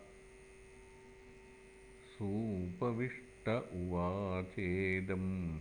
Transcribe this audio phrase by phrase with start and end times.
[2.05, 5.59] सूपविष्ट उवाचेदं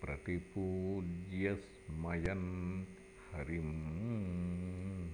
[0.00, 2.84] प्रतिपूज्य स्मयन्
[3.32, 5.10] हरिम्।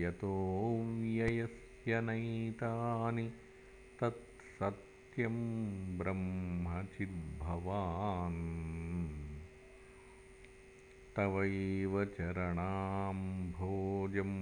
[0.02, 3.28] यतोऽव्ययस्य नैतानि
[4.00, 5.38] तत्सत्यं
[5.98, 8.42] ब्रह्मचिद्भवान्
[11.18, 14.34] तवैव चरणाम्भोजं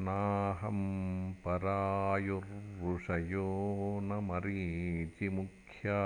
[0.01, 6.01] नाहं परायुर्ऋषयो न मरीचिमुख्या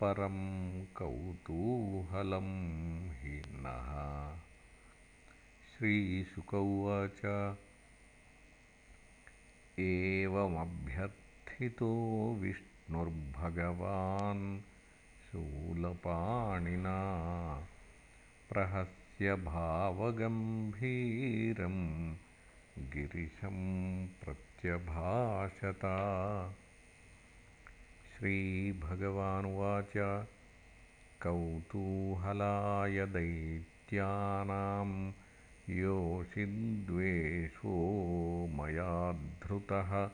[0.00, 4.38] परं कौतूहलं हि नः।
[5.72, 7.56] श्रीशुक उवाच।
[9.78, 14.60] एवमभ्यर्थितो विष्णुर्भगवान्
[15.32, 16.98] शूलपाणिना
[19.18, 22.14] प्रहस्य भावगम्भीरं
[22.78, 25.80] गिरिशं प्रत्यभाषत।
[28.16, 30.26] श्रीभगवानुवाच
[31.22, 35.12] कौतूहलाय दैत्यानां
[35.74, 37.76] योषिद्वेषो
[38.46, 40.10] मया धृतः।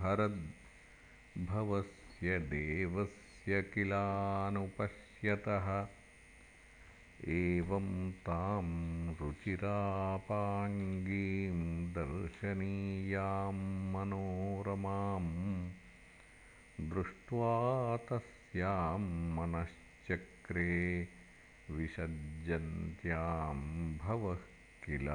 [0.00, 5.86] हरद्भवस्य देवस्य किलानुपश्यतः।
[7.28, 13.52] एवं तां रुचिरापाङ्गीं दर्शनीयां
[13.92, 15.22] मनोरमां
[16.90, 18.98] दृष्ट्वा तस्यां
[19.38, 21.08] मनश्चक्रे
[21.70, 23.56] विसज्जन्त्यां
[23.98, 24.38] भवः
[24.84, 25.08] किल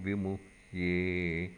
[0.03, 1.51] विमुह्ये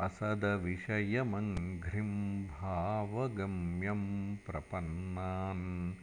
[0.00, 5.94] असदविषयमङ्घ्रिं भावगम्यं प्रपन्नान्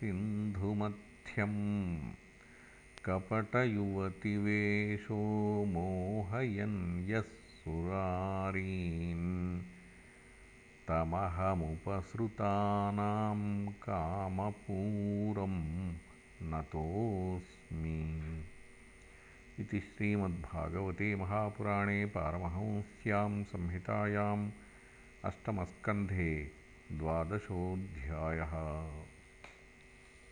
[0.00, 2.12] अमृतममरवर्यानाशयत्सिन्धुमथ्यम्
[3.04, 9.60] कपटयुवतिवेषो मोहयन् यः सुरारीन्
[10.88, 15.94] तमहमुपसृतानां कामपूरं
[16.42, 18.40] नतोऽस्मि।
[19.60, 24.50] इति श्रीमद्भागवते महापुराणे पारमहंस्यां संहितायाम्
[25.24, 26.50] अष्टमस्कन्धे
[26.92, 28.50] द्वादशोऽध्यायः